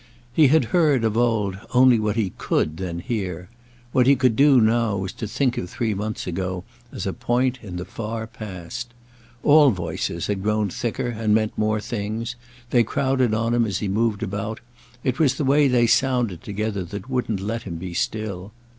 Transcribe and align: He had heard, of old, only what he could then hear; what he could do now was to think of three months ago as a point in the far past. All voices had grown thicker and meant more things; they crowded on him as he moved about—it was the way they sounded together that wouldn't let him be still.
He 0.33 0.47
had 0.47 0.65
heard, 0.73 1.03
of 1.03 1.15
old, 1.15 1.59
only 1.75 1.99
what 1.99 2.15
he 2.15 2.31
could 2.39 2.77
then 2.77 3.01
hear; 3.01 3.49
what 3.91 4.07
he 4.07 4.15
could 4.15 4.35
do 4.35 4.59
now 4.59 4.97
was 4.97 5.13
to 5.13 5.27
think 5.27 5.59
of 5.59 5.69
three 5.69 5.93
months 5.93 6.25
ago 6.25 6.63
as 6.91 7.05
a 7.05 7.13
point 7.13 7.59
in 7.61 7.75
the 7.75 7.85
far 7.85 8.25
past. 8.25 8.95
All 9.43 9.69
voices 9.69 10.25
had 10.25 10.41
grown 10.41 10.69
thicker 10.71 11.09
and 11.09 11.35
meant 11.35 11.55
more 11.55 11.79
things; 11.79 12.35
they 12.71 12.81
crowded 12.83 13.35
on 13.35 13.53
him 13.53 13.63
as 13.63 13.77
he 13.77 13.87
moved 13.87 14.23
about—it 14.23 15.19
was 15.19 15.35
the 15.35 15.45
way 15.45 15.67
they 15.67 15.85
sounded 15.85 16.41
together 16.41 16.83
that 16.83 17.07
wouldn't 17.07 17.39
let 17.39 17.61
him 17.61 17.75
be 17.75 17.93
still. 17.93 18.51